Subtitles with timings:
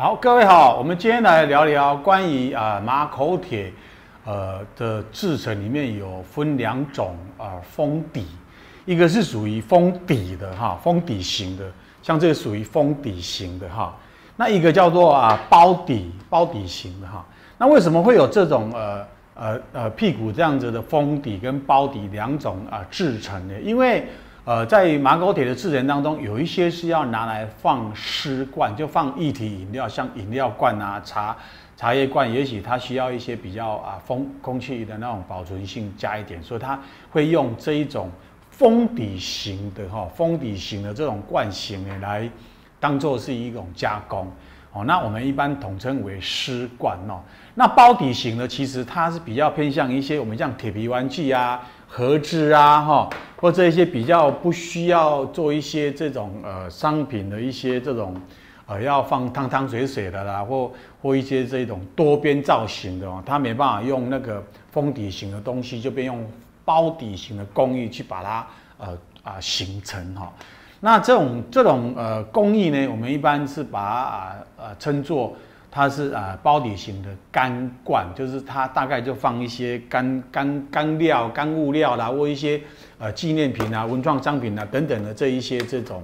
[0.00, 3.70] 好，各位好，我们今天来聊聊关于啊马口铁，
[4.24, 8.26] 呃的制成里面有分两种啊封底，
[8.86, 11.70] 一个是属于封底的哈，封底型的，
[12.02, 13.94] 像这个属于封底型的哈，
[14.36, 17.22] 那一个叫做啊包底包底型的哈，
[17.58, 23.54] 那为什么会有这种呃呃呃屁股这样子的封底跟包底两种啊制成呢？
[23.62, 24.08] 因为
[24.50, 31.36] 呃，在马口铁的制程当中，有一些是要拿来放湿罐，就放液体饮料，像饮料罐啊、茶
[31.76, 36.76] 茶叶罐，也许它需要一些比较啊封空气的那种保存性加一点，所以它
[37.12, 38.10] 会用这一种
[38.50, 42.28] 封底型的哈，封底型的这种罐型的，来
[42.80, 44.26] 当做是一种加工。
[44.72, 44.84] 哦。
[44.84, 47.20] 那我们一般统称为湿罐哦。
[47.54, 51.60] 那包底型的，其实它是比较偏向一些我们像铁皮玩具啊。
[51.92, 58.14] 盒子啊，哈，或者一些比较不需要做一些这种呃商品的一些这种
[58.66, 60.70] 呃要放汤汤水水的啦，或
[61.02, 64.40] 或一些这种多边造型的哦，它没办法用那个
[64.70, 66.24] 封底型的东西，就变用
[66.64, 68.46] 包底型的工艺去把它
[68.78, 70.32] 呃啊、形成哈。
[70.80, 75.36] 那这种这种呃工艺呢，我们一般是把它啊呃称作。
[75.72, 82.60] 它是啊包底型的干罐，就是它大概就放一些干干干料、干物料啦，或一些
[82.98, 86.02] 呃纪念品啊、文创商品啊等等的这一些这种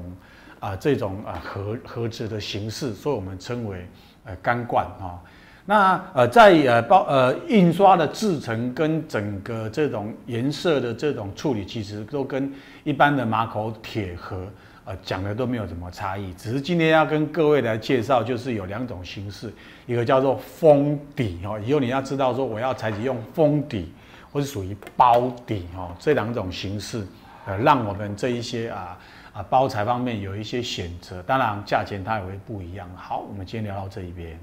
[0.61, 3.85] 啊这种啊盒盒子的形式，所以我们称为
[4.25, 5.19] 呃干罐啊。
[5.67, 12.51] 那呃在呃包呃印刷的制程跟整个这种颜色的这种处理，其实都跟
[12.85, 14.47] 一般的马口铁盒。
[14.89, 19.53] 呃，讲的都没有什么差异，只是今天要跟各位来介绍，就是有两种形式，
[19.85, 23.93] 一个叫做封底哈，以后你要知道说我要采取用封底，
[24.31, 27.05] 或是属于包底哈，这两种形式，
[27.47, 28.97] 呃，让我们这一些啊
[29.33, 32.89] 啊包材方面有一些选择，当然价钱它也会不一样。
[32.95, 34.39] 好，我们今天聊到这一边。